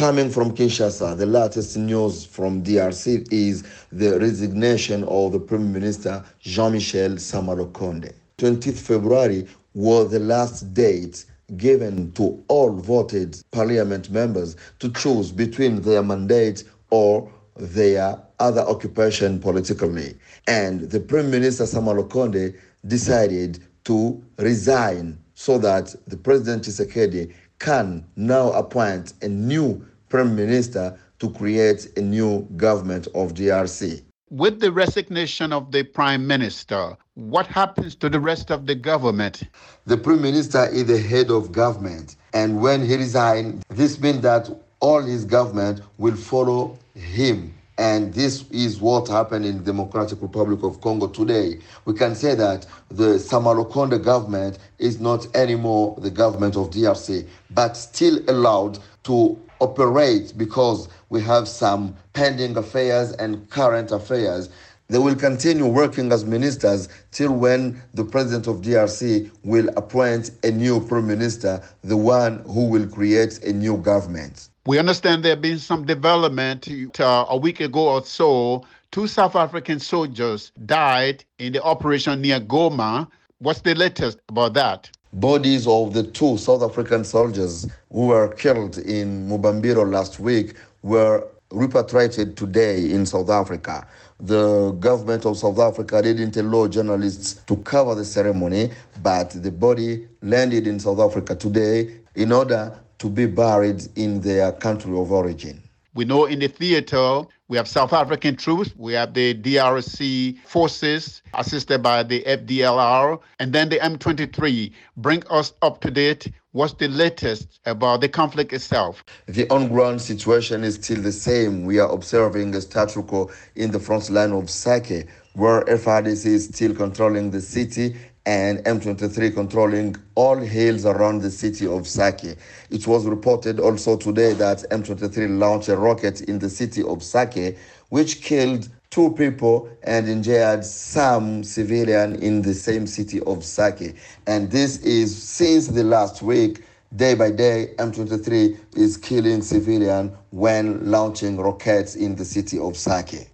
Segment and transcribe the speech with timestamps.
[0.00, 6.24] Coming from Kinshasa, the latest news from DRC is the resignation of the Prime Minister
[6.38, 8.14] Jean-Michel Sama-Lukonde.
[8.38, 11.26] 20th February was the last date
[11.58, 19.38] given to all voted parliament members to choose between their mandate or their other occupation
[19.38, 20.16] politically.
[20.46, 22.56] And the Prime Minister Sama-Lukonde
[22.86, 30.98] decided to resign so that the President Tshisekedi can now appoint a new prime minister
[31.20, 34.02] to create a new government of DRC.
[34.28, 39.42] With the resignation of the prime minister, what happens to the rest of the government?
[39.86, 44.50] The prime minister is the head of government, and when he resigns, this means that
[44.80, 47.54] all his government will follow him.
[47.78, 51.60] And this is what happened in the Democratic Republic of Congo today.
[51.86, 57.76] We can say that the Sama-Lukonde government is not anymore the government of DRC, but
[57.78, 64.48] still allowed to operate because we have some pending affairs and current affairs.
[64.88, 70.50] They will continue working as ministers till when the president of DRC will appoint a
[70.50, 74.48] new prime minister, the one who will create a new government.
[74.66, 78.64] We understand there have been some development uh, a week ago or so.
[78.90, 83.08] Two South African soldiers died in the operation near Goma.
[83.38, 84.90] What's the latest about that?
[85.12, 91.26] Bodies of the two South African soldiers who were killed in Mubambiro last week were
[91.50, 93.88] repatriated today in South Africa.
[94.20, 98.70] The government of South Africa didn't allow journalists to cover the ceremony,
[99.02, 104.52] but the body landed in South Africa today in order to be buried in their
[104.52, 105.60] country of origin.
[105.92, 111.20] We know in the theater, we have South African troops, we have the DRC forces
[111.34, 114.72] assisted by the FDLR, and then the M23.
[114.96, 116.30] Bring us up to date.
[116.52, 119.04] What's the latest about the conflict itself?
[119.26, 121.64] The on ground situation is still the same.
[121.64, 126.44] We are observing a status quo in the front line of Sake, where FARDC is
[126.46, 127.96] still controlling the city
[128.30, 132.36] and M23 controlling all hills around the city of Sake.
[132.70, 137.58] It was reported also today that M23 launched a rocket in the city of Sake,
[137.88, 143.96] which killed two people and injured some civilian in the same city of Sake.
[144.28, 146.62] And this is since the last week,
[146.94, 153.28] day by day, M23 is killing civilian when launching rockets in the city of Sake.